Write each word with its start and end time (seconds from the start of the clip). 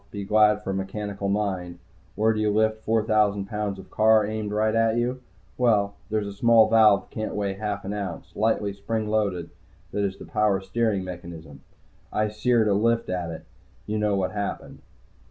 Be 0.09 0.23
glad 0.25 0.63
for 0.63 0.71
a 0.71 0.73
mechanical 0.73 1.29
mind. 1.29 1.77
Where 2.15 2.33
do 2.33 2.39
you 2.39 2.49
lift 2.49 2.81
four 2.83 3.03
thousand 3.03 3.45
pounds 3.45 3.77
of 3.77 3.91
car 3.91 4.25
aimed 4.25 4.51
right 4.51 4.73
at 4.73 4.97
you? 4.97 5.21
Well, 5.59 5.93
there 6.09 6.19
is 6.19 6.25
a 6.27 6.33
small 6.33 6.67
valve, 6.67 7.11
can't 7.11 7.35
weigh 7.35 7.53
half 7.53 7.85
an 7.85 7.93
ounce, 7.93 8.35
lightly 8.35 8.73
spring 8.73 9.09
loaded, 9.09 9.51
that 9.91 10.03
is 10.03 10.13
in 10.19 10.25
the 10.25 10.31
power 10.33 10.59
steering 10.59 11.03
mechanism. 11.03 11.61
I 12.11 12.29
seared 12.29 12.67
a 12.67 12.73
lift 12.73 13.09
at 13.09 13.29
it. 13.29 13.45
You 13.85 13.99
know 13.99 14.15
what 14.15 14.31
happened. 14.31 14.81